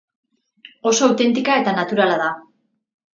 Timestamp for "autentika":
1.09-1.57